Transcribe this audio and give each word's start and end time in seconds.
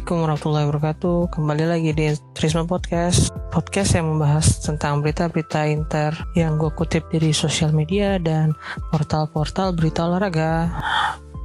Assalamualaikum 0.00 0.24
warahmatullahi 0.24 0.66
wabarakatuh. 0.72 1.18
Kembali 1.28 1.64
lagi 1.68 1.90
di 1.92 2.06
Trisma 2.32 2.64
Podcast. 2.64 3.28
Podcast 3.52 4.00
yang 4.00 4.08
membahas 4.08 4.64
tentang 4.64 5.04
berita-berita 5.04 5.68
inter 5.68 6.16
Yang 6.32 6.52
gue 6.56 6.70
kutip 6.72 7.04
dari 7.12 7.36
sosial 7.36 7.76
media 7.76 8.16
dan 8.16 8.56
portal-portal 8.88 9.76
berita 9.76 10.08
olahraga 10.08 10.72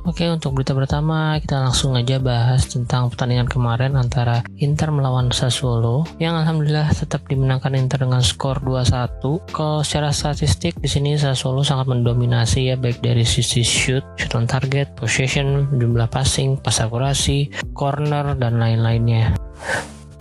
Oke 0.06 0.30
untuk 0.30 0.54
berita 0.54 0.78
pertama 0.78 1.34
kita 1.42 1.66
langsung 1.66 1.98
aja 1.98 2.22
bahas 2.22 2.70
tentang 2.70 3.10
pertandingan 3.10 3.50
kemarin 3.50 3.98
antara 3.98 4.46
Inter 4.62 4.94
melawan 4.94 5.34
Sassuolo 5.34 6.06
yang 6.22 6.38
alhamdulillah 6.38 6.94
tetap 6.94 7.26
dimenangkan 7.26 7.74
Inter 7.74 8.06
dengan 8.06 8.22
skor 8.22 8.62
2-1. 8.62 9.50
Kalau 9.50 9.82
secara 9.82 10.14
statistik 10.14 10.78
di 10.78 10.86
sini 10.86 11.18
Sassuolo 11.18 11.66
sangat 11.66 11.90
mendominasi 11.90 12.70
ya 12.70 12.78
baik 12.78 13.02
dari 13.02 13.26
sisi 13.26 13.66
shoot, 13.66 14.06
shoot 14.22 14.38
on 14.38 14.46
target, 14.46 14.94
possession, 14.94 15.74
jumlah 15.74 16.06
passing, 16.14 16.62
pas 16.62 16.78
akurasi, 16.86 17.50
corner 17.74 18.38
dan 18.38 18.62
lain-lainnya. 18.62 19.34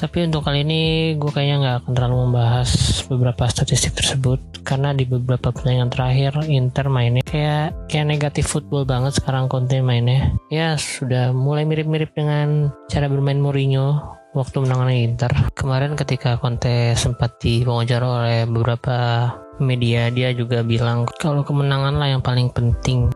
Tapi 0.00 0.24
untuk 0.24 0.48
kali 0.48 0.64
ini 0.64 1.12
gue 1.20 1.28
kayaknya 1.28 1.56
nggak 1.60 1.76
akan 1.84 1.92
terlalu 1.92 2.16
membahas 2.24 2.70
beberapa 3.04 3.44
statistik 3.52 3.92
tersebut 4.00 4.53
karena 4.64 4.96
di 4.96 5.04
beberapa 5.04 5.52
pertandingan 5.52 5.92
terakhir 5.92 6.32
Inter 6.48 6.88
mainnya 6.88 7.22
kayak 7.22 7.76
kayak 7.86 8.08
negatif 8.08 8.48
football 8.48 8.88
banget 8.88 9.20
sekarang 9.20 9.46
konten 9.46 9.84
mainnya. 9.84 10.32
Ya 10.48 10.74
sudah 10.80 11.30
mulai 11.30 11.68
mirip-mirip 11.68 12.16
dengan 12.16 12.72
cara 12.88 13.06
bermain 13.06 13.38
Mourinho 13.38 14.00
waktu 14.32 14.64
menangani 14.64 15.06
Inter. 15.06 15.30
Kemarin 15.54 15.94
ketika 15.94 16.40
Conte 16.40 16.96
sempat 16.96 17.38
diwawancara 17.38 18.06
oleh 18.08 18.40
beberapa 18.48 19.30
media 19.62 20.10
dia 20.10 20.34
juga 20.34 20.66
bilang 20.66 21.06
kalau 21.22 21.46
kemenangan 21.46 21.94
lah 21.94 22.10
yang 22.10 22.22
paling 22.24 22.50
penting 22.50 23.14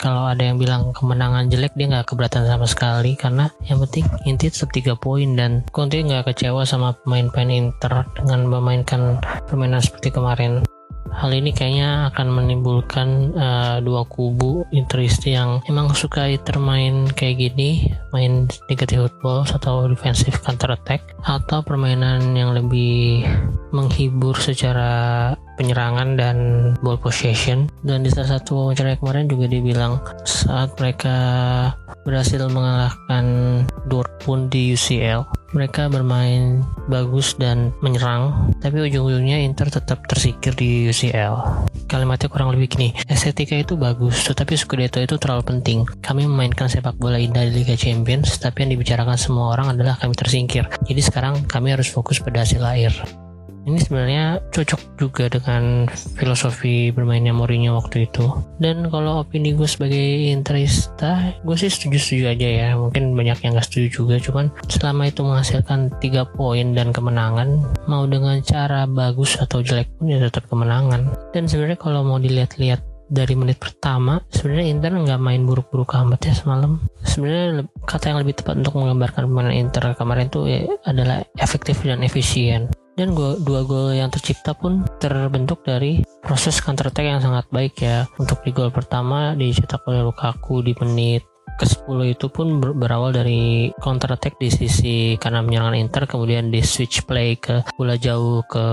kalau 0.00 0.24
ada 0.32 0.40
yang 0.40 0.56
bilang 0.56 0.96
kemenangan 0.96 1.52
jelek 1.52 1.76
dia 1.76 1.92
nggak 1.92 2.08
keberatan 2.08 2.48
sama 2.48 2.64
sekali 2.64 3.12
karena 3.20 3.52
yang 3.68 3.84
penting 3.84 4.08
inti 4.24 4.48
tetap 4.48 4.72
3 4.72 4.96
poin 4.96 5.36
dan 5.36 5.60
Conte 5.74 6.00
nggak 6.00 6.32
kecewa 6.32 6.64
sama 6.64 6.96
pemain-pemain 7.04 7.52
Inter 7.52 8.08
dengan 8.16 8.48
memainkan 8.48 9.20
permainan 9.44 9.84
seperti 9.84 10.14
kemarin 10.14 10.64
hal 11.10 11.30
ini 11.34 11.50
kayaknya 11.50 12.12
akan 12.14 12.28
menimbulkan 12.30 13.34
uh, 13.34 13.76
dua 13.82 14.06
kubu 14.06 14.64
Interisti 14.70 15.34
yang 15.34 15.60
emang 15.66 15.92
suka 15.92 16.30
termain 16.46 17.10
kayak 17.12 17.50
gini 17.50 17.90
main 18.14 18.46
negative 18.70 19.10
football 19.10 19.42
atau 19.44 19.90
defensive 19.90 20.38
counter 20.40 20.72
attack 20.74 21.02
atau 21.26 21.60
permainan 21.60 22.32
yang 22.32 22.54
lebih 22.54 23.26
menghibur 23.74 24.34
secara 24.38 25.34
penyerangan 25.60 26.16
dan 26.16 26.36
ball 26.80 26.96
possession. 26.96 27.68
Dan 27.84 28.00
di 28.00 28.08
salah 28.08 28.40
satu 28.40 28.72
wawancara 28.72 28.96
kemarin 28.96 29.28
juga 29.28 29.46
dibilang 29.46 30.00
saat 30.24 30.72
mereka 30.80 31.16
berhasil 32.08 32.40
mengalahkan 32.48 33.24
Dortmund 33.86 34.48
di 34.48 34.72
UCL 34.72 35.39
mereka 35.52 35.90
bermain 35.90 36.64
bagus 36.88 37.34
dan 37.36 37.74
menyerang 37.84 38.54
tapi 38.62 38.82
ujung-ujungnya 38.86 39.42
Inter 39.42 39.68
tetap 39.68 40.06
tersingkir 40.06 40.54
di 40.54 40.88
UCL 40.88 41.66
kalimatnya 41.90 42.30
kurang 42.30 42.54
lebih 42.54 42.70
gini 42.70 42.94
estetika 43.10 43.58
itu 43.58 43.74
bagus 43.74 44.30
tetapi 44.30 44.54
Scudetto 44.54 45.02
itu 45.02 45.16
terlalu 45.18 45.42
penting. 45.42 45.78
Kami 46.00 46.28
memainkan 46.28 46.70
sepak 46.70 46.94
bola 46.96 47.18
indah 47.18 47.42
di 47.48 47.62
Liga 47.62 47.74
Champions 47.74 48.38
tapi 48.38 48.62
yang 48.62 48.78
dibicarakan 48.78 49.18
semua 49.18 49.56
orang 49.56 49.74
adalah 49.74 49.98
kami 49.98 50.14
tersingkir. 50.14 50.70
Jadi 50.86 51.00
sekarang 51.02 51.44
kami 51.50 51.74
harus 51.74 51.90
fokus 51.90 52.22
pada 52.22 52.46
hasil 52.46 52.62
akhir 52.62 53.29
ini 53.70 53.78
sebenarnya 53.78 54.24
cocok 54.50 54.80
juga 54.98 55.24
dengan 55.30 55.86
filosofi 56.18 56.90
bermainnya 56.90 57.30
Mourinho 57.30 57.78
waktu 57.78 58.10
itu. 58.10 58.26
Dan 58.58 58.90
kalau 58.90 59.22
opini 59.22 59.54
gue 59.54 59.70
sebagai 59.70 60.28
interista 60.28 61.30
gue 61.46 61.54
sih 61.54 61.70
setuju-setuju 61.70 62.24
aja 62.34 62.48
ya. 62.50 62.68
Mungkin 62.74 63.14
banyak 63.14 63.46
yang 63.46 63.54
gak 63.54 63.70
setuju 63.70 64.02
juga 64.02 64.14
cuman 64.18 64.50
selama 64.66 65.06
itu 65.06 65.22
menghasilkan 65.22 65.94
3 66.02 66.34
poin 66.34 66.74
dan 66.74 66.90
kemenangan 66.90 67.62
mau 67.86 68.04
dengan 68.10 68.42
cara 68.42 68.90
bagus 68.90 69.38
atau 69.38 69.62
jelek 69.62 69.86
pun 69.96 70.10
ya 70.10 70.18
tetap 70.18 70.50
kemenangan. 70.50 71.06
Dan 71.30 71.46
sebenarnya 71.46 71.78
kalau 71.78 72.02
mau 72.02 72.18
dilihat-lihat 72.18 72.90
dari 73.10 73.34
menit 73.34 73.58
pertama 73.58 74.22
sebenarnya 74.30 74.70
Inter 74.70 74.94
nggak 74.94 75.18
main 75.18 75.42
buruk-buruk 75.42 75.98
amat 75.98 76.30
ya 76.30 76.34
semalam. 76.34 76.78
Sebenarnya 77.02 77.66
kata 77.82 78.14
yang 78.14 78.18
lebih 78.22 78.38
tepat 78.38 78.62
untuk 78.62 78.78
menggambarkan 78.78 79.26
permainan 79.26 79.54
Inter 79.54 79.82
kemarin 79.98 80.30
itu 80.30 80.40
ya 80.46 80.60
adalah 80.86 81.26
efektif 81.42 81.82
dan 81.82 82.06
efisien 82.06 82.70
dan 83.00 83.16
gua, 83.16 83.40
dua 83.40 83.64
gol 83.64 83.96
yang 83.96 84.12
tercipta 84.12 84.52
pun 84.52 84.84
terbentuk 85.00 85.64
dari 85.64 86.04
proses 86.20 86.60
counter 86.60 86.92
attack 86.92 87.08
yang 87.08 87.24
sangat 87.24 87.48
baik 87.48 87.80
ya. 87.80 88.04
Untuk 88.20 88.44
di 88.44 88.52
gol 88.52 88.68
pertama 88.68 89.32
dicetak 89.32 89.88
oleh 89.88 90.04
Lukaku 90.04 90.60
di 90.60 90.76
menit 90.76 91.24
ke-10 91.60 92.16
itu 92.16 92.26
pun 92.32 92.56
ber 92.56 92.72
berawal 92.72 93.12
dari 93.12 93.68
counter 93.84 94.16
attack 94.16 94.40
di 94.40 94.48
sisi 94.48 95.20
kanan 95.20 95.44
menyerang 95.44 95.76
Inter 95.76 96.08
kemudian 96.08 96.48
di 96.48 96.64
switch 96.64 97.04
play 97.04 97.36
ke 97.36 97.60
bola 97.76 98.00
jauh 98.00 98.40
ke 98.48 98.64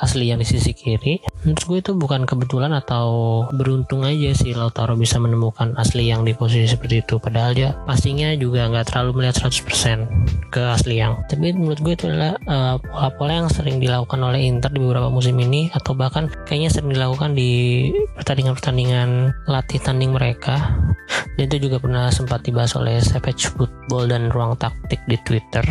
asli 0.00 0.32
yang 0.32 0.40
di 0.40 0.48
sisi 0.48 0.72
kiri 0.72 1.20
menurut 1.44 1.62
gue 1.68 1.78
itu 1.84 1.92
bukan 1.92 2.24
kebetulan 2.24 2.72
atau 2.72 3.06
beruntung 3.52 4.02
aja 4.08 4.32
sih 4.32 4.56
Lautaro 4.56 4.96
bisa 4.96 5.20
menemukan 5.20 5.76
asli 5.76 6.08
yang 6.08 6.24
di 6.24 6.32
posisi 6.32 6.64
seperti 6.64 7.04
itu. 7.04 7.20
Padahal 7.20 7.52
dia 7.52 7.76
pastinya 7.84 8.32
juga 8.34 8.66
nggak 8.72 8.90
terlalu 8.90 9.22
melihat 9.22 9.44
100% 9.44 10.08
ke 10.48 10.62
asli 10.64 10.98
yang. 10.98 11.20
Tapi 11.28 11.52
menurut 11.52 11.80
gue 11.84 11.94
itu 11.94 12.08
adalah 12.08 12.34
uh, 12.48 12.74
pola-pola 12.80 13.44
yang 13.44 13.48
sering 13.52 13.76
dilakukan 13.78 14.20
oleh 14.24 14.40
Inter 14.48 14.72
di 14.72 14.80
beberapa 14.80 15.12
musim 15.12 15.36
ini 15.36 15.68
atau 15.76 15.92
bahkan 15.92 16.32
kayaknya 16.48 16.72
sering 16.72 16.96
dilakukan 16.96 17.36
di 17.36 17.92
pertandingan-pertandingan 18.16 19.36
latih 19.44 19.78
tanding 19.84 20.16
mereka. 20.16 20.72
Dan 21.36 21.50
itu 21.50 21.68
juga 21.68 21.76
pernah 21.82 22.08
sempat 22.08 22.46
dibahas 22.46 22.72
oleh 22.78 23.02
Savage 23.02 23.50
Football 23.52 24.06
dan 24.06 24.30
Ruang 24.30 24.54
Taktik 24.54 25.02
di 25.10 25.18
Twitter. 25.26 25.66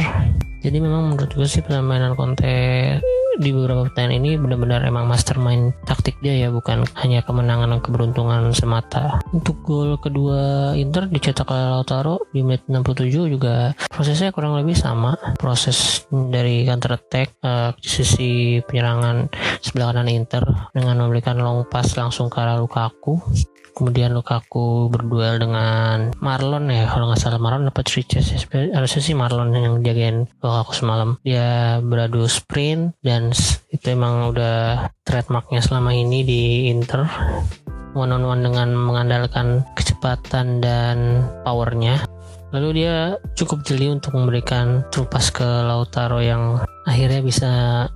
Jadi 0.59 0.77
memang 0.79 1.15
menurut 1.15 1.31
gue 1.31 1.47
sih 1.47 1.63
permainan 1.63 2.19
Conte 2.19 2.99
di 3.39 3.49
beberapa 3.49 3.89
pertandingan 3.89 4.19
ini 4.19 4.31
benar-benar 4.37 4.85
emang 4.85 5.09
mastermind 5.09 5.73
taktik 5.87 6.17
dia 6.21 6.47
ya 6.47 6.49
bukan 6.53 6.85
hanya 7.01 7.25
kemenangan 7.25 7.73
dan 7.73 7.81
keberuntungan 7.81 8.53
semata. 8.53 9.19
Untuk 9.33 9.61
gol 9.65 9.97
kedua 9.97 10.73
Inter 10.77 11.09
dicetak 11.09 11.49
oleh 11.49 11.65
Lautaro 11.73 12.29
di 12.29 12.45
menit 12.45 12.65
67 12.69 13.33
juga 13.33 13.73
prosesnya 13.89 14.35
kurang 14.35 14.57
lebih 14.59 14.77
sama. 14.77 15.17
Proses 15.39 16.05
dari 16.11 16.65
counter 16.67 16.97
attack 16.97 17.37
uh, 17.41 17.73
di 17.77 17.89
sisi 17.89 18.31
penyerangan 18.61 19.29
sebelah 19.63 19.93
kanan 19.93 20.09
Inter 20.11 20.43
dengan 20.75 20.99
memberikan 20.99 21.39
long 21.39 21.65
pass 21.69 21.95
langsung 21.95 22.27
ke 22.27 22.37
arah 22.41 22.59
Lukaku. 22.59 23.21
Kemudian 23.73 24.13
Lukaku 24.13 24.85
berduel 24.93 25.41
dengan 25.41 26.13
Marlon 26.21 26.69
ya 26.69 26.85
kalau 26.85 27.09
nggak 27.09 27.17
salah 27.17 27.41
Marlon 27.41 27.73
dapat 27.73 27.89
Riches 27.89 28.29
ya. 28.29 28.37
Harusnya 28.69 29.01
sih 29.01 29.17
Marlon 29.17 29.49
yang 29.49 29.81
jagain 29.81 30.29
Lukaku 30.43 30.77
semalam. 30.77 31.17
Dia 31.25 31.81
beradu 31.81 32.29
sprint 32.29 32.93
dan 33.01 33.22
itu 33.69 33.85
emang 33.93 34.33
udah 34.33 34.91
trademarknya 35.07 35.63
selama 35.63 35.95
ini 35.95 36.25
di 36.25 36.41
Inter. 36.67 37.07
One 37.93 38.09
on 38.09 38.25
one 38.25 38.41
dengan 38.41 38.73
mengandalkan 38.73 39.61
kecepatan 39.77 40.59
dan 40.59 41.21
powernya. 41.45 42.01
Lalu 42.53 42.85
dia 42.85 43.17
cukup 43.33 43.65
jeli 43.65 43.89
untuk 43.89 44.13
memberikan 44.13 44.85
trupas 44.93 45.33
ke 45.33 45.45
Lautaro 45.45 46.21
yang 46.21 46.61
akhirnya 46.85 47.25
bisa 47.25 47.51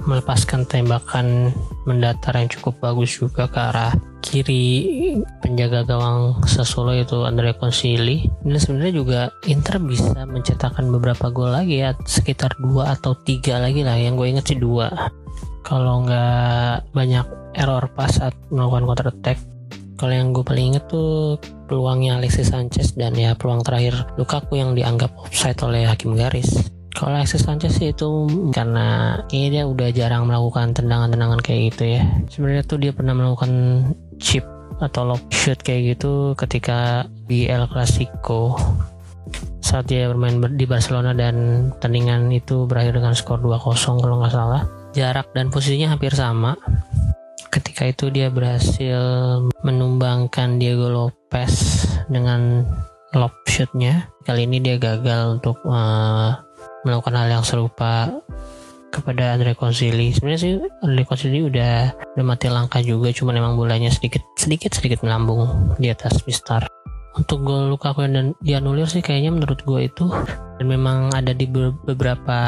melepaskan 0.10 0.66
tembakan 0.66 1.54
mendatar 1.86 2.34
yang 2.34 2.50
cukup 2.50 2.82
bagus 2.82 3.22
juga 3.22 3.46
ke 3.46 3.60
arah 3.60 3.94
kiri 4.26 4.90
penjaga 5.46 5.86
gawang 5.86 6.42
Sassuolo 6.50 6.98
yaitu 6.98 7.22
Andrea 7.22 7.54
Consili 7.54 8.26
dan 8.42 8.58
sebenarnya 8.58 8.94
juga 8.98 9.22
Inter 9.46 9.78
bisa 9.78 10.26
mencetakkan 10.26 10.90
beberapa 10.90 11.30
gol 11.30 11.54
lagi 11.54 11.86
ya 11.86 11.94
sekitar 12.10 12.58
dua 12.58 12.98
atau 12.98 13.14
tiga 13.14 13.62
lagi 13.62 13.86
lah. 13.86 13.94
Yang 13.94 14.14
gue 14.18 14.28
inget 14.34 14.46
sih 14.50 14.58
dua 14.58 14.90
kalau 15.68 16.08
nggak 16.08 16.88
banyak 16.96 17.28
error 17.60 17.84
pas 17.92 18.08
saat 18.08 18.32
melakukan 18.48 18.88
counter 18.88 19.12
attack 19.12 19.38
kalau 20.00 20.14
yang 20.16 20.32
gue 20.32 20.46
paling 20.46 20.72
inget 20.72 20.88
tuh 20.88 21.36
peluangnya 21.68 22.22
Alexis 22.22 22.54
Sanchez 22.54 22.96
dan 22.96 23.18
ya 23.18 23.36
peluang 23.36 23.66
terakhir 23.66 24.08
Lukaku 24.16 24.56
yang 24.62 24.78
dianggap 24.78 25.10
offside 25.18 25.58
oleh 25.66 25.90
hakim 25.90 26.14
garis. 26.14 26.70
Kalau 26.94 27.18
Alexis 27.18 27.42
Sanchez 27.42 27.82
sih 27.82 27.98
itu 27.98 28.30
karena 28.54 29.18
kayaknya 29.26 29.50
dia 29.50 29.64
udah 29.66 29.90
jarang 29.90 30.30
melakukan 30.30 30.78
tendangan-tendangan 30.78 31.42
kayak 31.42 31.74
gitu 31.74 31.98
ya. 31.98 32.06
Sebenarnya 32.30 32.64
tuh 32.70 32.78
dia 32.78 32.94
pernah 32.94 33.18
melakukan 33.18 33.52
chip 34.22 34.46
atau 34.78 35.02
lob 35.10 35.22
shoot 35.34 35.58
kayak 35.66 35.98
gitu 35.98 36.38
ketika 36.38 37.10
di 37.26 37.50
El 37.50 37.66
Clasico. 37.66 38.54
Saat 39.66 39.90
dia 39.90 40.06
bermain 40.14 40.38
di 40.54 40.70
Barcelona 40.70 41.18
dan 41.18 41.70
tandingan 41.82 42.30
itu 42.30 42.70
berakhir 42.70 43.02
dengan 43.02 43.18
skor 43.18 43.42
2-0 43.42 43.98
kalau 43.98 44.22
nggak 44.22 44.32
salah 44.32 44.77
jarak 44.98 45.30
dan 45.38 45.54
posisinya 45.54 45.94
hampir 45.94 46.10
sama. 46.18 46.58
Ketika 47.54 47.86
itu 47.86 48.10
dia 48.10 48.34
berhasil 48.34 48.98
menumbangkan 49.62 50.58
Diego 50.58 50.90
Lopez 50.90 51.86
dengan 52.10 52.66
lob 53.14 53.34
shootnya. 53.46 54.10
Kali 54.26 54.50
ini 54.50 54.58
dia 54.58 54.82
gagal 54.82 55.38
untuk 55.38 55.62
uh, 55.70 56.34
melakukan 56.82 57.14
hal 57.14 57.30
yang 57.30 57.46
serupa 57.46 58.10
kepada 58.88 59.38
Andre 59.38 59.54
Consili 59.54 60.16
sebenarnya 60.16 60.42
sih 60.42 60.54
Andre 60.82 61.04
Consili 61.04 61.44
udah 61.44 61.92
udah 62.16 62.26
mati 62.26 62.48
langkah 62.48 62.80
juga 62.80 63.12
cuma 63.12 63.36
memang 63.36 63.60
bolanya 63.60 63.92
sedikit 63.92 64.24
sedikit 64.40 64.74
sedikit 64.74 65.04
melambung 65.06 65.76
di 65.78 65.92
atas 65.92 66.24
Mister. 66.26 66.66
Untuk 67.18 67.42
gol 67.46 67.74
Lukaku 67.74 68.06
yang 68.06 68.38
dianulir 68.46 68.86
sih 68.86 69.02
kayaknya 69.02 69.34
menurut 69.34 69.60
gue 69.66 69.90
itu. 69.90 70.06
Dan 70.58 70.70
memang 70.70 71.14
ada 71.14 71.34
di 71.34 71.50
beberapa 71.50 72.40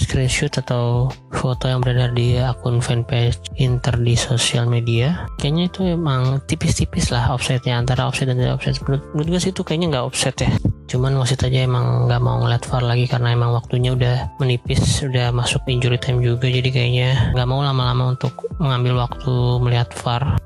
screenshot 0.00 0.50
atau 0.56 1.12
foto 1.36 1.68
yang 1.68 1.84
beredar 1.84 2.16
di 2.16 2.40
akun 2.40 2.80
fanpage 2.80 3.36
Inter 3.60 4.00
di 4.00 4.16
sosial 4.16 4.64
media 4.64 5.28
kayaknya 5.36 5.68
itu 5.68 5.80
emang 5.92 6.40
tipis-tipis 6.48 7.12
lah 7.12 7.28
offsetnya 7.36 7.76
antara 7.76 8.08
offset 8.08 8.32
dan 8.32 8.40
tidak 8.40 8.56
offset. 8.56 8.80
Menurut, 8.88 9.04
menurut 9.12 9.28
gue 9.36 9.40
sih 9.40 9.52
itu 9.52 9.62
kayaknya 9.62 9.86
nggak 9.92 10.06
offset 10.08 10.36
ya. 10.40 10.50
Cuman 10.90 11.14
wasit 11.22 11.46
aja 11.46 11.62
emang 11.62 12.10
nggak 12.10 12.18
mau 12.18 12.42
ngeliat 12.42 12.66
VAR 12.66 12.82
lagi 12.82 13.06
karena 13.06 13.30
emang 13.30 13.54
waktunya 13.54 13.94
udah 13.94 14.16
menipis 14.42 15.06
udah 15.06 15.30
masuk 15.30 15.62
injury 15.70 16.00
time 16.02 16.18
juga 16.18 16.50
jadi 16.50 16.66
kayaknya 16.66 17.36
nggak 17.36 17.46
mau 17.46 17.62
lama-lama 17.62 18.18
untuk 18.18 18.34
mengambil 18.58 19.06
waktu 19.06 19.32
melihat 19.62 19.92
VAR. 20.02 20.40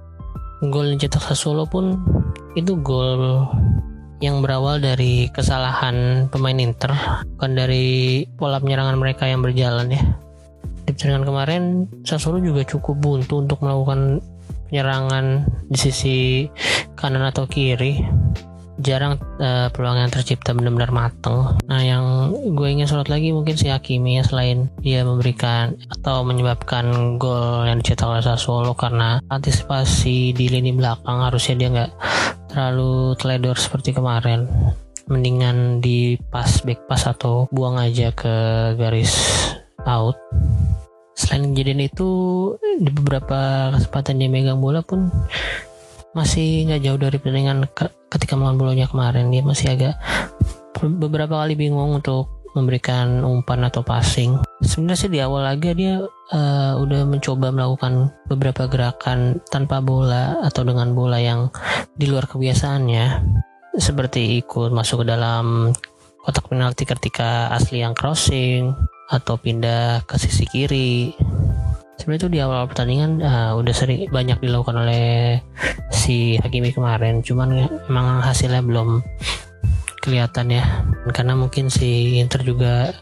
Gol 0.65 0.97
yang 0.97 1.01
cetak 1.01 1.33
Sassuolo 1.33 1.69
pun 1.69 2.01
itu 2.57 2.77
gol 2.81 3.45
yang 4.25 4.41
berawal 4.41 4.81
dari 4.81 5.29
kesalahan 5.29 6.27
pemain 6.33 6.57
Inter 6.57 6.97
bukan 7.37 7.53
dari 7.53 8.25
pola 8.41 8.57
penyerangan 8.57 8.97
mereka 8.97 9.29
yang 9.29 9.45
berjalan 9.45 9.93
ya. 9.93 10.01
Di 10.85 10.97
pertandingan 10.97 11.29
kemarin 11.29 11.63
Sassuolo 12.09 12.41
juga 12.41 12.65
cukup 12.65 12.97
buntu 13.05 13.45
untuk 13.45 13.61
melakukan 13.61 14.25
penyerangan 14.73 15.45
di 15.69 15.77
sisi 15.77 16.19
kanan 16.97 17.29
atau 17.29 17.45
kiri 17.45 18.01
jarang 18.83 19.21
uh, 19.39 19.71
peluang 19.71 20.03
yang 20.03 20.11
tercipta 20.11 20.51
benar-benar 20.51 20.91
mateng. 20.91 21.55
Nah, 21.71 21.81
yang 21.83 22.35
gue 22.55 22.69
ingin 22.71 22.91
sorot 22.91 23.07
lagi 23.07 23.31
mungkin 23.31 23.55
si 23.55 23.71
Hakimi 23.71 24.19
ya 24.19 24.23
selain 24.27 24.67
dia 24.83 25.07
memberikan 25.07 25.79
atau 26.01 26.27
menyebabkan 26.27 27.17
gol 27.21 27.67
yang 27.69 27.79
dicetak 27.79 28.11
oleh 28.11 28.25
Sassuolo 28.25 28.75
karena 28.75 29.23
antisipasi 29.31 30.35
di 30.35 30.47
lini 30.51 30.75
belakang 30.75 31.23
harusnya 31.23 31.55
dia 31.55 31.69
nggak 31.71 31.93
terlalu 32.51 33.15
teledor 33.19 33.57
seperti 33.59 33.95
kemarin. 33.95 34.51
Mendingan 35.05 35.85
di 35.85 36.17
pas 36.33 36.49
back 36.65 36.89
pass 36.89 37.05
atau 37.05 37.45
buang 37.53 37.77
aja 37.77 38.11
ke 38.11 38.35
garis 38.81 39.13
out. 39.85 40.17
Selain 41.15 41.55
kejadian 41.55 41.87
itu 41.87 42.11
di 42.81 42.91
beberapa 42.91 43.71
kesempatan 43.71 44.19
dia 44.19 44.27
megang 44.27 44.59
bola 44.59 44.83
pun 44.83 45.13
masih 46.15 46.71
nggak 46.71 46.83
jauh 46.87 46.99
dari 46.99 47.19
pertandingan 47.19 47.67
ketika 48.09 48.39
melawan 48.39 48.57
Bolonya 48.57 48.87
kemarin. 48.87 49.29
Dia 49.35 49.43
masih 49.43 49.75
agak 49.75 49.95
beberapa 50.79 51.43
kali 51.43 51.59
bingung 51.59 51.99
untuk 51.99 52.47
memberikan 52.55 53.27
umpan 53.27 53.67
atau 53.67 53.83
passing. 53.83 54.39
Sebenarnya 54.63 54.99
sih 54.99 55.11
di 55.11 55.19
awal 55.19 55.43
laga 55.43 55.75
dia 55.75 55.99
uh, 56.07 56.73
udah 56.79 57.03
mencoba 57.03 57.51
melakukan 57.51 58.15
beberapa 58.31 58.71
gerakan 58.71 59.43
tanpa 59.51 59.83
bola 59.83 60.39
atau 60.47 60.63
dengan 60.63 60.95
bola 60.95 61.19
yang 61.19 61.51
di 61.99 62.07
luar 62.07 62.31
kebiasaannya, 62.31 63.07
seperti 63.75 64.39
ikut 64.39 64.71
masuk 64.71 65.03
ke 65.03 65.07
dalam 65.11 65.75
kotak 66.23 66.47
penalti 66.47 66.87
ketika 66.87 67.51
asli 67.53 67.83
yang 67.83 67.93
crossing 67.93 68.73
atau 69.13 69.37
pindah 69.37 70.07
ke 70.09 70.17
sisi 70.17 70.49
kiri 70.49 71.13
sebenarnya 71.99 72.21
itu 72.27 72.31
di 72.31 72.39
awal 72.43 72.67
pertandingan 72.67 73.23
uh, 73.23 73.53
udah 73.59 73.75
sering 73.75 74.11
banyak 74.11 74.39
dilakukan 74.41 74.77
oleh 74.77 75.39
si 75.91 76.37
Hakimi 76.41 76.75
kemarin. 76.75 77.21
Cuman 77.21 77.69
emang 77.91 78.21
hasilnya 78.23 78.63
belum 78.63 79.03
kelihatan 80.03 80.55
ya. 80.55 80.65
Karena 81.11 81.39
mungkin 81.39 81.71
si 81.71 82.21
Inter 82.21 82.43
juga 82.43 82.93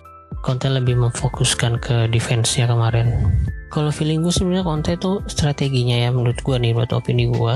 Conte 0.43 0.67
lebih 0.67 0.99
memfokuskan 0.99 1.79
ke 1.79 2.11
defense-nya 2.11 2.67
kemarin. 2.67 3.15
Kalau 3.71 3.95
feeling 3.95 4.27
gue 4.27 4.35
sebenarnya 4.35 4.67
Conte 4.67 4.91
itu 4.99 5.23
strateginya 5.31 5.97
ya 5.97 6.11
menurut 6.11 6.37
gue 6.43 6.57
nih 6.59 6.75
buat 6.75 6.91
opini 6.93 7.31
gue 7.31 7.55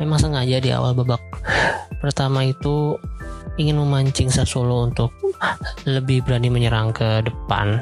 memang 0.00 0.16
sengaja 0.16 0.58
di 0.58 0.72
awal 0.72 0.96
babak 0.96 1.20
pertama 2.00 2.48
itu 2.48 2.96
ingin 3.60 3.76
memancing 3.76 4.32
Sassuolo 4.32 4.88
untuk 4.88 5.12
lebih 5.84 6.24
berani 6.24 6.48
menyerang 6.48 6.96
ke 6.96 7.20
depan 7.20 7.76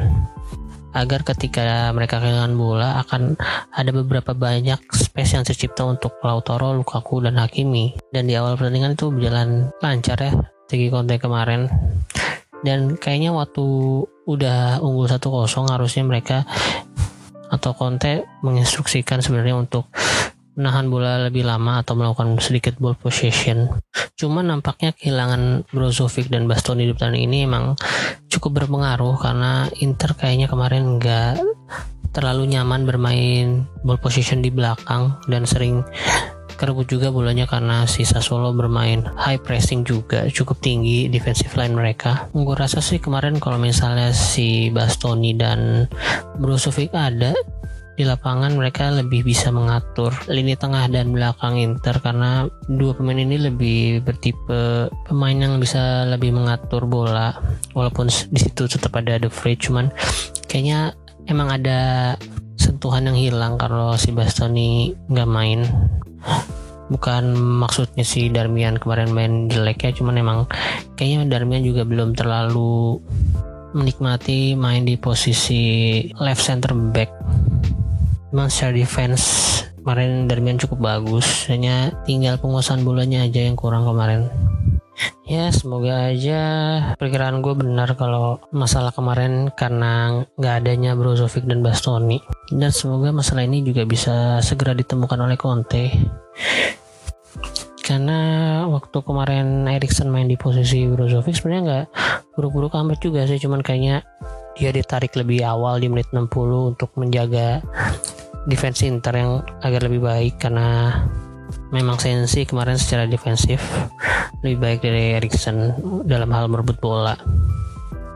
agar 0.98 1.22
ketika 1.22 1.94
mereka 1.94 2.18
kehilangan 2.18 2.54
bola 2.58 2.98
akan 3.06 3.38
ada 3.70 3.90
beberapa 3.94 4.34
banyak 4.34 4.82
space 4.90 5.38
yang 5.38 5.44
tercipta 5.46 5.86
untuk 5.86 6.18
Lautaro, 6.26 6.74
Lukaku, 6.74 7.22
dan 7.22 7.38
Hakimi. 7.38 7.94
Dan 8.10 8.26
di 8.26 8.34
awal 8.34 8.58
pertandingan 8.58 8.98
itu 8.98 9.14
berjalan 9.14 9.70
lancar 9.78 10.18
ya, 10.18 10.32
segi 10.66 10.90
konten 10.90 11.22
kemarin. 11.22 11.70
Dan 12.66 12.98
kayaknya 12.98 13.30
waktu 13.30 13.62
udah 14.26 14.82
unggul 14.82 15.06
1-0 15.06 15.22
harusnya 15.70 16.02
mereka 16.02 16.42
atau 17.48 17.72
Conte 17.72 18.26
menginstruksikan 18.44 19.22
sebenarnya 19.24 19.56
untuk 19.56 19.88
menahan 20.58 20.90
bola 20.90 21.30
lebih 21.30 21.46
lama 21.46 21.80
atau 21.80 21.94
melakukan 21.94 22.34
sedikit 22.42 22.74
ball 22.82 22.98
possession. 22.98 23.70
Cuman 24.18 24.50
nampaknya 24.50 24.90
kehilangan 24.98 25.70
Brozovic 25.70 26.26
dan 26.26 26.50
Bastoni 26.50 26.90
di 26.90 26.92
pertandingan 26.92 27.30
ini 27.30 27.38
emang 27.46 27.78
cukup 28.26 28.66
berpengaruh 28.66 29.14
karena 29.22 29.70
Inter 29.78 30.18
kayaknya 30.18 30.50
kemarin 30.50 30.98
nggak 30.98 31.38
terlalu 32.10 32.50
nyaman 32.50 32.82
bermain 32.82 33.70
ball 33.86 34.02
position 34.02 34.42
di 34.42 34.50
belakang 34.50 35.14
dan 35.30 35.46
sering 35.46 35.86
kerebut 36.58 36.90
juga 36.90 37.14
bolanya 37.14 37.46
karena 37.46 37.86
si 37.86 38.02
Sassuolo 38.02 38.50
bermain 38.50 39.06
high 39.14 39.38
pressing 39.38 39.86
juga 39.86 40.26
cukup 40.26 40.58
tinggi 40.58 41.06
defensive 41.06 41.54
line 41.54 41.78
mereka. 41.78 42.26
Gue 42.34 42.58
rasa 42.58 42.82
sih 42.82 42.98
kemarin 42.98 43.38
kalau 43.38 43.62
misalnya 43.62 44.10
si 44.10 44.66
Bastoni 44.74 45.38
dan 45.38 45.86
Brozovic 46.42 46.90
ada 46.90 47.30
di 47.98 48.06
lapangan 48.06 48.54
mereka 48.54 48.94
lebih 48.94 49.26
bisa 49.26 49.50
mengatur 49.50 50.14
lini 50.30 50.54
tengah 50.54 50.86
dan 50.86 51.10
belakang 51.10 51.58
Inter 51.58 51.98
karena 51.98 52.46
dua 52.70 52.94
pemain 52.94 53.18
ini 53.18 53.42
lebih 53.50 54.06
bertipe 54.06 54.86
pemain 55.10 55.34
yang 55.34 55.58
bisa 55.58 56.06
lebih 56.06 56.30
mengatur 56.30 56.86
bola 56.86 57.34
walaupun 57.74 58.06
di 58.06 58.38
situ 58.38 58.70
tetap 58.70 58.94
ada 59.02 59.18
The 59.18 59.26
Free 59.26 59.58
cuman 59.58 59.90
kayaknya 60.46 60.94
emang 61.26 61.50
ada 61.50 62.14
sentuhan 62.68 63.10
yang 63.10 63.18
hilang 63.18 63.54
kalau 63.58 63.98
si 63.98 64.14
Bastoni 64.14 64.94
nggak 65.10 65.28
main. 65.30 65.66
Bukan 66.88 67.36
maksudnya 67.36 68.06
si 68.06 68.32
Darmian 68.32 68.80
kemarin 68.80 69.12
main 69.12 69.32
jelek 69.50 69.84
ya 69.84 69.90
cuman 69.92 70.16
emang 70.20 70.38
kayaknya 70.96 71.36
Darmian 71.36 71.60
juga 71.60 71.84
belum 71.84 72.16
terlalu 72.16 72.96
menikmati 73.76 74.56
main 74.56 74.88
di 74.88 74.96
posisi 74.96 76.00
left 76.16 76.40
center 76.40 76.72
back 76.72 77.12
memang 78.32 78.48
secara 78.52 78.76
defense 78.76 79.24
kemarin 79.80 80.28
Darmian 80.28 80.60
cukup 80.60 80.78
bagus. 80.84 81.48
Hanya 81.48 81.96
tinggal 82.04 82.36
penguasaan 82.36 82.84
bolanya 82.84 83.24
aja 83.24 83.40
yang 83.40 83.56
kurang 83.56 83.88
kemarin. 83.88 84.28
Ya 85.28 85.52
semoga 85.52 86.08
aja 86.08 86.42
perkiraan 86.96 87.44
gue 87.44 87.52
benar 87.52 87.92
kalau 88.00 88.40
masalah 88.48 88.90
kemarin 88.90 89.52
karena 89.52 90.24
nggak 90.40 90.54
adanya 90.64 90.96
Brozovic 90.96 91.44
dan 91.44 91.60
Bastoni 91.60 92.18
dan 92.48 92.72
semoga 92.72 93.12
masalah 93.12 93.44
ini 93.44 93.60
juga 93.60 93.84
bisa 93.84 94.40
segera 94.40 94.72
ditemukan 94.72 95.20
oleh 95.20 95.36
Conte. 95.36 95.92
Karena 97.84 98.20
waktu 98.68 98.98
kemarin 99.04 99.68
Erikson 99.68 100.08
main 100.08 100.28
di 100.28 100.40
posisi 100.40 100.88
Brozovic 100.88 101.40
sebenarnya 101.40 101.62
nggak 101.64 101.86
buruk-buruk 102.36 102.72
amat 102.74 102.98
juga 103.00 103.28
sih. 103.28 103.36
Cuman 103.36 103.60
kayaknya 103.60 104.04
dia 104.58 104.74
ditarik 104.74 105.14
lebih 105.14 105.44
awal 105.46 105.78
di 105.78 105.86
menit 105.92 106.10
60 106.10 106.28
untuk 106.74 106.90
menjaga 106.98 107.62
defense 108.46 108.86
Inter 108.86 109.14
yang 109.18 109.32
agar 109.64 109.88
lebih 109.88 110.04
baik 110.04 110.38
karena 110.38 111.00
memang 111.74 112.00
Sensi 112.00 112.44
kemarin 112.44 112.80
secara 112.80 113.04
defensif 113.04 113.60
lebih 114.44 114.58
baik 114.60 114.80
dari 114.84 115.18
Erikson 115.18 115.74
dalam 116.06 116.30
hal 116.30 116.46
merebut 116.46 116.78
bola. 116.78 117.16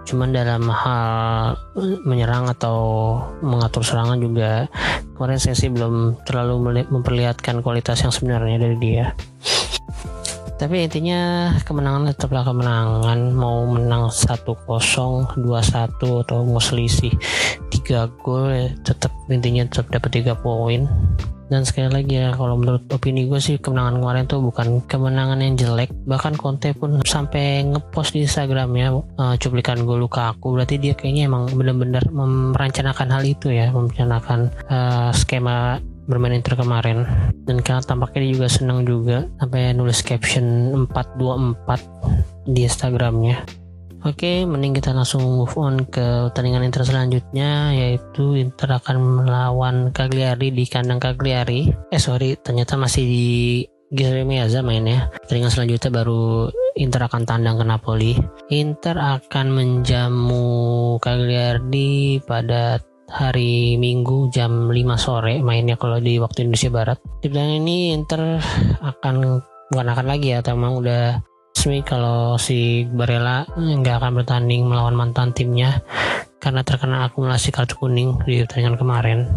Cuman 0.02 0.34
dalam 0.34 0.66
hal 0.66 1.54
menyerang 2.04 2.50
atau 2.50 2.78
mengatur 3.40 3.86
serangan 3.86 4.18
juga 4.18 4.66
kemarin 5.14 5.38
Sensi 5.38 5.70
belum 5.70 6.26
terlalu 6.26 6.84
memperlihatkan 6.90 7.62
kualitas 7.62 8.02
yang 8.02 8.12
sebenarnya 8.12 8.58
dari 8.58 8.76
dia. 8.78 9.14
Tapi 10.62 10.86
intinya 10.86 11.50
kemenangan 11.66 12.14
tetaplah 12.14 12.46
kemenangan. 12.46 13.34
Mau 13.34 13.66
menang 13.66 14.14
1-0 14.14 14.46
2-1 14.46 15.42
atau 15.98 16.38
mau 16.46 16.62
selisih 16.62 17.10
3 17.82 18.22
gol 18.22 18.54
ya 18.54 18.70
tetap 18.86 19.10
intinya 19.26 19.66
tetap 19.66 19.90
dapat 19.90 20.22
3 20.22 20.38
poin. 20.38 20.86
Dan 21.52 21.68
sekali 21.68 21.92
lagi 21.92 22.16
ya 22.16 22.32
kalau 22.32 22.56
menurut 22.56 22.88
opini 22.88 23.28
gue 23.28 23.36
sih 23.36 23.60
kemenangan 23.60 24.00
kemarin 24.00 24.24
tuh 24.24 24.40
bukan 24.40 24.80
kemenangan 24.88 25.36
yang 25.36 25.52
jelek. 25.60 25.92
Bahkan 26.08 26.40
Conte 26.40 26.72
pun 26.72 27.04
sampai 27.04 27.68
ngepost 27.68 28.16
di 28.16 28.24
Instagramnya 28.24 28.88
uh, 29.20 29.36
cuplikan 29.36 29.84
gue 29.84 30.00
luka 30.00 30.32
aku 30.32 30.56
berarti 30.56 30.80
dia 30.80 30.96
kayaknya 30.96 31.28
emang 31.28 31.52
bener-bener 31.52 32.00
merencanakan 32.56 33.08
hal 33.12 33.22
itu 33.28 33.52
ya 33.52 33.68
merencanakan 33.68 34.48
uh, 34.72 35.12
skema 35.12 35.76
bermain 36.08 36.40
Inter 36.40 36.56
kemarin. 36.56 37.04
Dan 37.44 37.60
karena 37.60 37.84
tampaknya 37.84 38.24
dia 38.24 38.32
juga 38.32 38.48
senang 38.48 38.88
juga 38.88 39.28
sampai 39.36 39.76
nulis 39.76 40.00
caption 40.00 40.72
424 40.88 42.48
di 42.48 42.64
Instagramnya 42.64 43.61
Oke, 44.02 44.42
mending 44.42 44.74
kita 44.74 44.90
langsung 44.90 45.22
move 45.22 45.54
on 45.54 45.86
ke 45.86 46.26
pertandingan 46.26 46.66
Inter 46.66 46.82
selanjutnya 46.82 47.70
yaitu 47.70 48.34
Inter 48.34 48.82
akan 48.82 49.22
melawan 49.22 49.94
Cagliari 49.94 50.50
di 50.50 50.66
kandang 50.66 50.98
Cagliari. 50.98 51.70
Eh 51.86 52.02
sorry, 52.02 52.34
ternyata 52.34 52.74
masih 52.74 53.06
di 53.06 53.30
Giuseppe 53.94 54.26
Meazza 54.26 54.58
mainnya. 54.58 55.06
Pertandingan 55.22 55.54
selanjutnya 55.54 55.90
baru 55.94 56.50
Inter 56.74 57.06
akan 57.06 57.22
tandang 57.22 57.62
ke 57.62 57.64
Napoli. 57.68 58.12
Inter 58.50 58.98
akan 58.98 59.46
menjamu 59.54 60.50
Cagliari 60.98 62.18
pada 62.26 62.82
hari 63.06 63.78
Minggu 63.78 64.34
jam 64.34 64.72
5 64.72 64.98
sore 64.98 65.38
mainnya 65.46 65.78
kalau 65.78 66.02
di 66.02 66.18
waktu 66.18 66.42
Indonesia 66.48 66.74
Barat. 66.74 66.98
Di 67.22 67.30
ini 67.30 67.94
Inter 67.94 68.40
akan 68.82 69.14
bukan 69.70 69.86
akan 69.94 70.06
lagi 70.10 70.34
ya, 70.34 70.42
atau 70.42 70.58
memang 70.58 70.82
udah 70.82 71.31
resmi 71.62 71.86
kalau 71.86 72.34
si 72.42 72.90
Barella 72.90 73.46
nggak 73.54 74.02
akan 74.02 74.18
bertanding 74.18 74.66
melawan 74.66 74.98
mantan 74.98 75.30
timnya 75.30 75.78
karena 76.42 76.66
terkena 76.66 77.06
akumulasi 77.06 77.54
kartu 77.54 77.78
kuning 77.78 78.18
di 78.26 78.42
pertandingan 78.42 78.74
kemarin. 78.74 79.30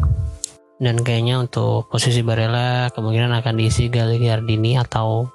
Dan 0.81 1.05
kayaknya 1.05 1.37
untuk 1.37 1.85
posisi 1.85 2.25
Barella 2.25 2.89
kemungkinan 2.97 3.29
akan 3.29 3.61
diisi 3.61 3.93
Gagliardini 3.93 4.73
atau 4.73 5.29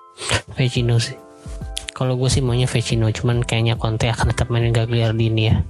Vecino 0.58 0.98
sih. 0.98 1.14
Kalau 1.94 2.18
gue 2.18 2.26
sih 2.26 2.42
maunya 2.42 2.66
Vecino 2.66 3.06
cuman 3.06 3.46
kayaknya 3.46 3.78
Conte 3.78 4.10
akan 4.10 4.34
tetap 4.34 4.50
mainin 4.50 4.74
Gagliardini 4.74 5.42
ya. 5.46 5.62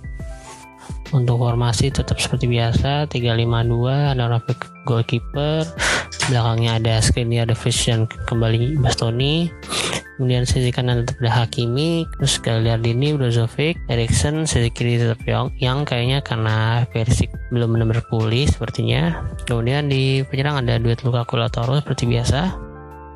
Untuk 1.13 1.37
formasi 1.37 1.93
tetap 1.93 2.17
seperti 2.17 2.49
biasa 2.49 3.13
352 3.13 4.17
ada 4.17 4.25
Rafiq 4.25 4.89
goalkeeper 4.89 5.69
belakangnya 6.33 6.81
ada 6.81 6.97
Skriniar 7.05 7.45
ada 7.45 7.57
Fish 7.59 7.93
dan 7.93 8.09
kembali 8.09 8.81
Bastoni 8.81 9.53
kemudian 10.21 10.45
sisi 10.45 10.69
kanan 10.69 11.01
tetap 11.01 11.17
ada 11.25 11.33
Hakimi 11.33 12.05
terus 12.21 12.37
Gagliardini 12.45 13.17
Brozovic 13.17 13.81
Erikson 13.89 14.45
sisi 14.45 14.69
kiri 14.69 15.01
tetap 15.01 15.25
Young. 15.25 15.57
Yang 15.57 15.89
kayaknya 15.89 16.21
karena 16.21 16.85
versi 16.93 17.25
belum 17.49 17.73
benar-benar 17.73 18.05
pulih 18.13 18.45
sepertinya. 18.45 19.25
Kemudian 19.49 19.89
di 19.89 20.21
penyerang 20.29 20.61
ada 20.61 20.77
duet 20.77 21.01
Lukaku 21.01 21.41
Lautaro 21.41 21.81
seperti 21.81 22.05
biasa. 22.05 22.69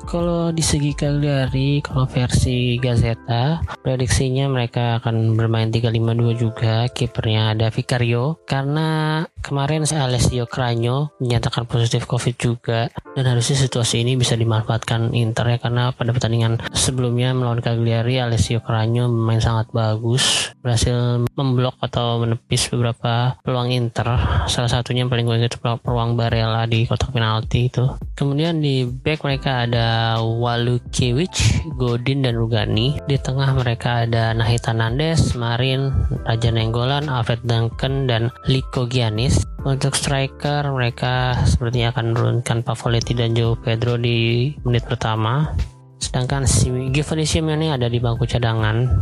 Kalau 0.05 0.53
di 0.53 0.61
segi 0.61 0.93
Cagliari, 0.93 1.81
kalau 1.81 2.05
versi 2.05 2.77
Gazeta, 2.77 3.57
prediksinya 3.81 4.45
mereka 4.45 5.01
akan 5.01 5.33
bermain 5.33 5.73
3-5-2 5.73 6.37
juga. 6.37 6.85
Kipernya 6.93 7.57
ada 7.57 7.73
Vicario. 7.73 8.37
Karena 8.45 9.25
kemarin 9.45 9.85
Alessio 9.85 10.49
Cragno 10.49 11.13
menyatakan 11.21 11.69
positif 11.69 12.09
COVID 12.09 12.35
juga 12.41 12.89
dan 13.13 13.29
harusnya 13.29 13.61
situasi 13.61 14.01
ini 14.01 14.17
bisa 14.17 14.33
dimanfaatkan 14.33 15.13
Inter 15.13 15.53
ya 15.53 15.57
karena 15.61 15.93
pada 15.93 16.09
pertandingan 16.09 16.57
sebelumnya 16.73 17.37
melawan 17.37 17.61
Cagliari 17.61 18.17
Alessio 18.17 18.65
Cragno 18.65 19.05
bermain 19.05 19.37
sangat 19.37 19.69
bagus 19.69 20.49
berhasil 20.65 21.21
memblok 21.37 21.77
atau 21.77 22.25
menepis 22.25 22.73
beberapa 22.73 23.37
peluang 23.45 23.69
Inter 23.69 24.17
salah 24.49 24.71
satunya 24.71 25.05
yang 25.05 25.13
paling 25.13 25.29
gue 25.29 25.45
itu 25.45 25.61
peluang 25.61 26.17
Barella 26.17 26.65
di 26.65 26.89
kotak 26.89 27.13
penalti 27.13 27.69
itu 27.69 27.85
kemudian 28.17 28.57
di 28.57 28.89
back 28.89 29.21
mereka 29.21 29.69
ada 29.69 30.17
Walukiewicz, 30.23 31.67
Godin 31.75 32.23
dan 32.23 32.39
Rugani. 32.39 32.97
Di 33.05 33.19
tengah 33.19 33.51
mereka 33.53 34.07
ada 34.07 34.31
Nahita 34.31 34.71
Nandes, 34.71 35.35
Marin, 35.35 35.91
Raja 36.23 36.49
Nenggolan, 36.49 37.11
Alfred 37.11 37.43
Duncan 37.43 38.07
dan 38.07 38.31
Liko 38.47 38.87
Giannis. 38.87 39.34
Untuk 39.65 39.97
striker 39.97 40.69
mereka 40.69 41.41
sepertinya 41.49 41.89
akan 41.89 42.13
menurunkan 42.13 42.61
Pavoletti 42.61 43.17
dan 43.17 43.33
Joe 43.33 43.57
Pedro 43.57 43.97
di 43.97 44.53
menit 44.61 44.85
pertama. 44.85 45.49
Sedangkan 45.97 46.45
si 46.45 46.69
Giovanni 46.93 47.25
Simeone 47.25 47.73
ada 47.73 47.89
di 47.89 47.97
bangku 47.97 48.29
cadangan 48.29 49.01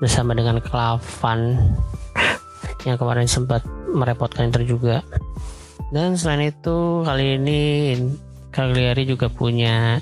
bersama 0.00 0.32
dengan 0.32 0.56
Klavan 0.64 1.60
yang 2.88 2.96
kemarin 2.96 3.28
sempat 3.28 3.60
merepotkan 3.92 4.48
Inter 4.48 4.64
juga. 4.64 5.04
Dan 5.92 6.16
selain 6.16 6.48
itu 6.48 7.04
kali 7.04 7.36
ini 7.36 7.60
Cagliari 8.50 9.04
juga 9.06 9.28
punya 9.28 10.00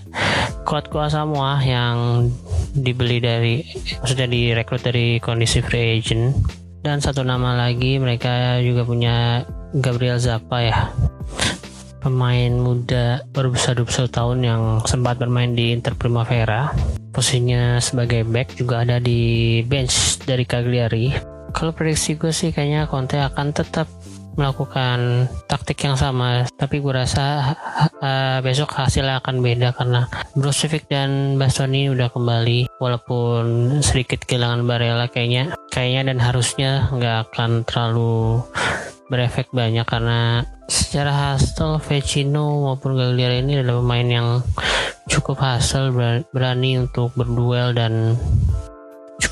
kuat 0.63 0.89
kuasa 0.93 1.25
semua 1.25 1.61
yang 1.65 2.29
dibeli 2.77 3.19
dari 3.19 3.65
maksudnya 4.01 4.29
direkrut 4.29 4.85
dari 4.85 5.17
kondisi 5.19 5.65
free 5.65 5.97
agent 5.97 6.37
dan 6.85 7.01
satu 7.01 7.25
nama 7.25 7.57
lagi 7.57 7.97
mereka 7.97 8.61
juga 8.61 8.85
punya 8.85 9.45
Gabriel 9.79 10.19
Zappa 10.19 10.59
ya. 10.59 10.91
Pemain 11.99 12.53
muda 12.55 13.23
besar 13.35 13.79
21 13.79 14.11
tahun 14.11 14.39
yang 14.43 14.63
sempat 14.87 15.19
bermain 15.19 15.55
di 15.55 15.75
Inter 15.75 15.95
Primavera. 15.99 16.71
Posisinya 17.11 17.83
sebagai 17.83 18.23
back 18.23 18.59
juga 18.59 18.87
ada 18.87 19.03
di 19.03 19.63
bench 19.67 20.23
dari 20.23 20.47
Cagliari. 20.47 21.15
Kalau 21.51 21.75
prediksi 21.75 22.15
gue 22.15 22.31
sih 22.31 22.55
kayaknya 22.55 22.87
Conte 22.87 23.19
akan 23.19 23.51
tetap 23.51 23.91
melakukan 24.39 25.27
taktik 25.51 25.83
yang 25.83 25.99
sama. 25.99 26.47
Tapi 26.55 26.79
gue 26.79 26.95
rasa 26.95 27.59
uh, 27.99 28.39
besok 28.39 28.71
hasilnya 28.79 29.19
akan 29.19 29.43
beda 29.43 29.75
karena 29.75 30.07
Brozovic 30.39 30.87
dan 30.87 31.35
Bastoni 31.35 31.91
udah 31.91 32.15
kembali. 32.15 32.79
Walaupun 32.79 33.79
sedikit 33.83 34.23
kehilangan 34.23 34.63
Barella 34.63 35.11
kayaknya 35.11 35.59
kayaknya 35.75 36.15
dan 36.15 36.19
harusnya 36.23 36.71
nggak 36.95 37.17
akan 37.31 37.67
terlalu 37.67 38.47
berefek 39.09 39.49
banyak 39.53 39.89
karena 39.89 40.45
secara 40.69 41.37
hasil 41.37 41.81
Vecino 41.81 42.69
maupun 42.69 42.97
Gagliardini 42.97 43.57
ini 43.57 43.65
adalah 43.65 43.81
pemain 43.81 44.09
yang 44.09 44.29
cukup 45.09 45.41
hasil 45.41 45.97
berani 46.31 46.77
untuk 46.77 47.17
berduel 47.17 47.73
dan 47.73 48.15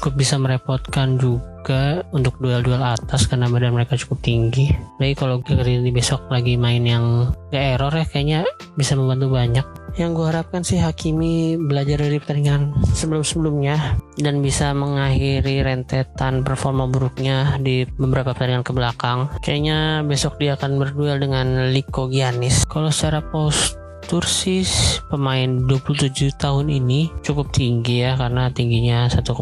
cukup 0.06 0.22
bisa 0.22 0.38
merepotkan 0.38 1.18
juga 1.18 2.06
untuk 2.14 2.38
duel-duel 2.38 2.78
atas 2.78 3.26
karena 3.26 3.50
badan 3.50 3.74
mereka 3.74 3.98
cukup 3.98 4.22
tinggi. 4.22 4.70
Jadi 5.02 5.18
kalau 5.18 5.42
ini 5.42 5.90
besok 5.90 6.30
lagi 6.30 6.54
main 6.54 6.86
yang 6.86 7.34
gak 7.50 7.74
error 7.74 7.90
ya 7.90 8.06
kayaknya 8.06 8.46
bisa 8.78 8.94
membantu 8.94 9.34
banyak. 9.34 9.66
Yang 9.98 10.10
gue 10.14 10.26
harapkan 10.30 10.62
sih 10.62 10.78
Hakimi 10.78 11.58
belajar 11.58 12.06
dari 12.06 12.22
pertandingan 12.22 12.70
sebelum-sebelumnya 12.94 13.98
dan 14.22 14.46
bisa 14.46 14.70
mengakhiri 14.78 15.66
rentetan 15.66 16.46
performa 16.46 16.86
buruknya 16.86 17.58
di 17.58 17.82
beberapa 17.98 18.30
pertandingan 18.30 18.62
ke 18.62 18.70
belakang. 18.70 19.26
Kayaknya 19.42 20.06
besok 20.06 20.38
dia 20.38 20.54
akan 20.54 20.78
berduel 20.78 21.18
dengan 21.18 21.74
Liko 21.74 22.06
Giannis. 22.06 22.62
Kalau 22.70 22.94
secara 22.94 23.26
post 23.26 23.74
Tursis 24.06 25.02
pemain 25.10 25.66
27 25.66 26.38
tahun 26.38 26.66
ini 26.70 27.10
cukup 27.26 27.50
tinggi 27.50 28.06
ya 28.06 28.14
karena 28.14 28.54
tingginya 28.54 29.10
1,9 29.10 29.34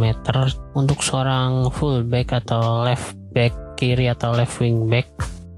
meter 0.00 0.36
untuk 0.72 1.04
seorang 1.04 1.68
fullback 1.68 2.40
atau 2.40 2.88
left 2.88 3.12
back 3.36 3.76
kiri 3.76 4.08
atau 4.08 4.32
left 4.32 4.58
wing 4.64 4.88
back 4.88 5.06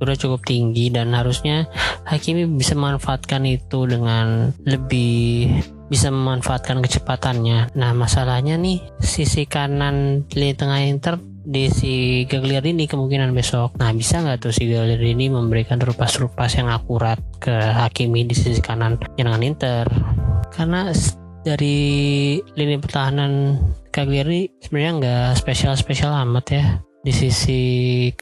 sudah 0.00 0.16
cukup 0.16 0.40
tinggi 0.49 0.88
dan 0.88 1.12
harusnya 1.12 1.69
Hakimi 2.09 2.49
bisa 2.57 2.73
memanfaatkan 2.73 3.45
itu 3.45 3.85
dengan 3.85 4.50
lebih 4.64 5.52
bisa 5.92 6.09
memanfaatkan 6.09 6.80
kecepatannya. 6.80 7.76
Nah 7.76 7.92
masalahnya 7.92 8.57
nih 8.57 8.80
sisi 9.02 9.45
kanan 9.45 10.25
lini 10.33 10.54
tengah 10.57 10.80
Inter 10.87 11.21
di 11.44 11.73
si 11.73 12.25
ini 12.28 12.85
kemungkinan 12.85 13.32
besok. 13.32 13.76
Nah 13.80 13.90
bisa 13.97 14.20
nggak 14.20 14.44
tuh 14.44 14.52
si 14.52 14.68
ini 14.68 15.26
memberikan 15.32 15.80
rupas-rupas 15.80 16.56
yang 16.56 16.68
akurat 16.68 17.18
ke 17.40 17.52
Hakimi 17.52 18.28
di 18.28 18.37
sisi 18.37 18.61
kanan 18.61 19.00
dengan 19.16 19.40
Inter? 19.40 19.88
Karena 20.52 20.92
dari 21.40 22.37
lini 22.54 22.76
pertahanan 22.76 23.56
Cagliari 23.88 24.47
sebenarnya 24.61 24.92
nggak 25.00 25.28
spesial-spesial 25.40 26.12
amat 26.28 26.47
ya 26.52 26.64
di 27.00 27.12
sisi 27.16 27.61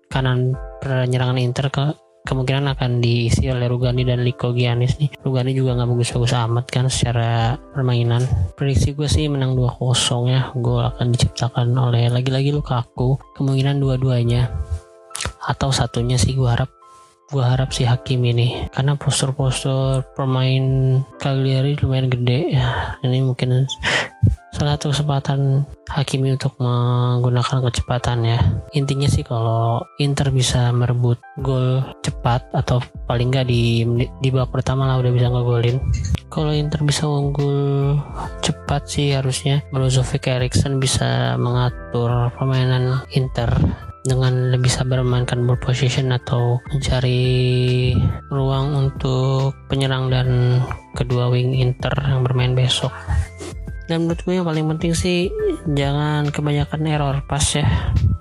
kanan 0.06 0.54
penyerangan 0.78 1.38
Inter 1.42 1.66
ke 1.68 2.07
kemungkinan 2.25 2.72
akan 2.76 3.02
diisi 3.02 3.50
oleh 3.50 3.66
Rugani 3.68 4.06
dan 4.06 4.22
Liko 4.22 4.54
Giannis 4.56 4.96
nih. 5.02 5.10
Rugani 5.20 5.52
juga 5.52 5.76
nggak 5.76 5.88
bagus-bagus 5.90 6.32
amat 6.34 6.66
kan 6.70 6.87
secara 6.87 7.58
permainan. 7.75 8.22
Prediksi 8.54 8.94
gue 8.94 9.10
sih 9.10 9.26
menang 9.26 9.58
2-0 9.58 10.30
ya. 10.30 10.48
Gol 10.54 10.87
akan 10.87 11.12
diciptakan 11.12 11.75
oleh 11.75 12.08
lagi-lagi 12.08 12.54
Lukaku. 12.54 13.18
Kemungkinan 13.34 13.82
dua-duanya. 13.82 14.48
Atau 15.44 15.75
satunya 15.75 16.20
sih 16.20 16.38
gue 16.38 16.46
harap 16.46 16.77
gue 17.28 17.44
harap 17.44 17.76
si 17.76 17.85
Hakim 17.85 18.25
ini 18.25 18.73
karena 18.73 18.97
postur-postur 18.97 20.00
pemain 20.16 20.97
Cagliari 21.20 21.76
lumayan 21.76 22.08
gede 22.08 22.56
ya. 22.56 22.97
Ini 23.04 23.20
mungkin 23.20 23.68
salah 24.56 24.80
satu 24.80 24.97
kesempatan 24.97 25.68
Hakimi 25.92 26.32
untuk 26.32 26.56
menggunakan 26.56 27.68
kecepatan 27.68 28.25
ya. 28.25 28.40
Intinya 28.73 29.08
sih 29.12 29.20
kalau 29.28 29.85
Inter 30.00 30.32
bisa 30.32 30.73
merebut 30.73 31.20
gol 31.44 31.85
cepat 32.00 32.49
atau 32.56 32.80
paling 33.04 33.28
nggak 33.28 33.44
di 33.44 33.85
di 34.25 34.28
babak 34.32 34.61
pertama 34.61 34.88
lah 34.88 34.97
udah 34.97 35.12
bisa 35.12 35.28
ngegolin. 35.28 35.76
Kalau 36.32 36.52
Inter 36.56 36.80
bisa 36.80 37.04
unggul 37.04 38.00
cepat 38.40 38.88
sih 38.88 39.12
harusnya. 39.12 39.61
Brozovic 39.68 40.28
Erikson 40.32 40.80
bisa 40.80 41.37
mengatur 41.37 42.32
permainan 42.37 43.04
Inter 43.12 43.52
dengan 44.08 44.48
lebih 44.48 44.72
sabar 44.72 45.04
memainkan 45.04 45.44
ball 45.44 45.60
position 45.60 46.10
atau 46.16 46.64
mencari 46.72 47.92
ruang 48.32 48.88
untuk 48.88 49.52
penyerang 49.68 50.08
dan 50.08 50.58
kedua 50.96 51.28
wing 51.28 51.52
Inter 51.52 51.92
yang 52.00 52.24
bermain 52.24 52.56
besok. 52.56 52.90
Dan 53.88 54.04
menurut 54.08 54.20
gue 54.24 54.34
yang 54.40 54.48
paling 54.48 54.66
penting 54.76 54.92
sih 54.96 55.28
jangan 55.68 56.32
kebanyakan 56.32 56.88
error 56.88 57.16
pas 57.24 57.44
ya 57.52 57.68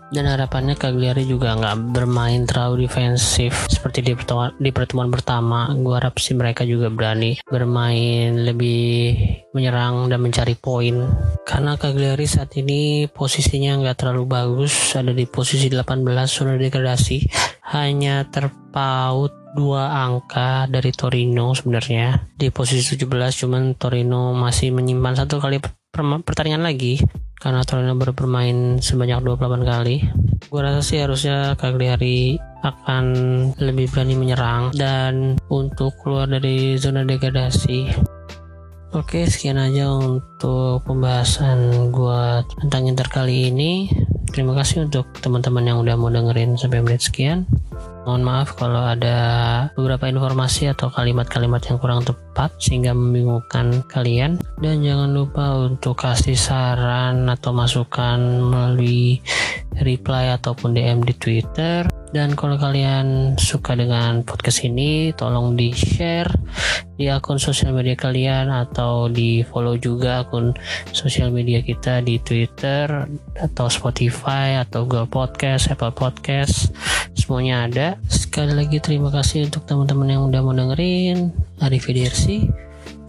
dan 0.07 0.25
harapannya 0.27 0.79
Cagliari 0.79 1.27
juga 1.27 1.51
nggak 1.59 1.91
bermain 1.91 2.47
terlalu 2.47 2.87
defensif 2.87 3.67
seperti 3.67 3.99
di 4.03 4.13
pertemuan, 4.15 4.55
di 4.55 4.71
pertemuan 4.71 5.09
pertama. 5.11 5.67
Gue 5.75 5.99
harap 5.99 6.15
sih 6.19 6.35
mereka 6.35 6.63
juga 6.63 6.87
berani 6.87 7.35
bermain 7.43 8.47
lebih 8.47 9.19
menyerang 9.51 10.07
dan 10.07 10.23
mencari 10.23 10.55
poin. 10.55 11.07
Karena 11.43 11.75
Cagliari 11.75 12.23
saat 12.23 12.55
ini 12.55 13.11
posisinya 13.11 13.83
nggak 13.83 13.97
terlalu 13.99 14.23
bagus 14.27 14.95
ada 14.95 15.11
di 15.11 15.27
posisi 15.27 15.67
18 15.67 16.03
sudah 16.27 16.55
degradasi. 16.55 17.17
Hanya 17.75 18.23
terpaut 18.31 19.35
dua 19.57 19.89
angka 20.07 20.71
dari 20.71 20.95
Torino 20.95 21.51
sebenarnya. 21.51 22.31
Di 22.37 22.47
posisi 22.47 22.95
17 22.95 23.43
cuman 23.43 23.75
Torino 23.75 24.31
masih 24.31 24.71
menyimpan 24.71 25.25
satu 25.25 25.43
kali 25.43 25.59
pertandingan 26.23 26.63
lagi. 26.65 27.01
Karena 27.37 27.61
Torino 27.61 27.93
baru 27.93 28.17
bermain 28.17 28.81
sebanyak 28.81 29.21
28 29.21 29.61
kali. 29.61 30.01
Gue 30.49 30.61
rasa 30.61 30.81
sih 30.81 30.97
harusnya 30.97 31.53
Cagliari 31.53 32.37
akan 32.65 33.05
lebih 33.61 33.93
berani 33.93 34.17
menyerang. 34.17 34.73
Dan 34.73 35.37
untuk 35.49 35.93
keluar 36.01 36.25
dari 36.25 36.77
zona 36.81 37.05
degradasi. 37.05 37.93
Oke 38.95 39.27
sekian 39.29 39.59
aja 39.61 39.93
untuk 39.93 40.81
pembahasan 40.87 41.91
gue 41.93 42.21
tentang 42.65 42.89
Inter 42.89 43.09
kali 43.11 43.53
ini. 43.53 43.91
Terima 44.33 44.57
kasih 44.57 44.89
untuk 44.89 45.09
teman-teman 45.21 45.65
yang 45.65 45.77
udah 45.81 45.95
mau 45.97 46.09
dengerin 46.13 46.57
sampai 46.57 46.81
menit 46.81 47.05
sekian 47.05 47.45
Mohon 48.07 48.23
maaf 48.23 48.55
kalau 48.55 48.87
ada 48.87 49.19
beberapa 49.75 50.07
informasi 50.07 50.71
atau 50.71 50.87
kalimat-kalimat 50.87 51.59
yang 51.67 51.75
kurang 51.75 52.07
tepat 52.07 52.55
sehingga 52.55 52.95
membingungkan 52.95 53.83
kalian. 53.91 54.39
Dan 54.63 54.79
jangan 54.79 55.11
lupa 55.11 55.51
untuk 55.59 55.99
kasih 55.99 56.39
saran 56.39 57.27
atau 57.27 57.51
masukan 57.51 58.15
melalui 58.47 59.19
reply 59.83 60.31
ataupun 60.39 60.71
DM 60.71 61.03
di 61.03 61.19
Twitter. 61.19 61.83
Dan 62.15 62.39
kalau 62.39 62.55
kalian 62.55 63.35
suka 63.35 63.75
dengan 63.75 64.23
podcast 64.23 64.63
ini, 64.63 65.11
tolong 65.11 65.59
di 65.59 65.75
share 65.75 66.31
di 66.97 67.11
akun 67.11 67.37
sosial 67.37 67.77
media 67.77 67.93
kalian 67.93 68.49
atau 68.49 69.05
di 69.11 69.45
follow 69.45 69.77
juga 69.77 70.25
akun 70.25 70.55
sosial 70.95 71.29
media 71.29 71.61
kita 71.61 72.01
di 72.01 72.17
Twitter 72.17 73.05
atau 73.37 73.67
Spotify 73.69 74.57
atau 74.63 74.87
Google 74.87 75.05
Podcast, 75.11 75.69
Apple 75.69 75.93
Podcast, 75.93 76.73
semuanya 77.13 77.67
ada. 77.69 77.87
Sekali 78.09 78.55
lagi 78.55 78.81
terima 78.81 79.13
kasih 79.13 79.51
untuk 79.51 79.67
teman-teman 79.67 80.09
yang 80.09 80.23
udah 80.31 80.41
mau 80.41 80.55
dengerin. 80.55 81.29
Arrivederci, 81.59 82.49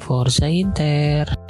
Forza 0.02 0.50
Inter. 0.50 1.48